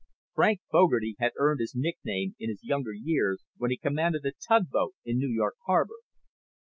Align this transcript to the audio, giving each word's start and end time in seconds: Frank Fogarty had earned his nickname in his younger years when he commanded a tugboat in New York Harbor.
Frank 0.33 0.61
Fogarty 0.71 1.15
had 1.19 1.31
earned 1.37 1.59
his 1.59 1.75
nickname 1.75 2.35
in 2.39 2.49
his 2.49 2.63
younger 2.63 2.91
years 2.91 3.45
when 3.57 3.69
he 3.69 3.77
commanded 3.77 4.25
a 4.25 4.31
tugboat 4.31 4.95
in 5.05 5.19
New 5.19 5.29
York 5.29 5.57
Harbor. 5.67 5.97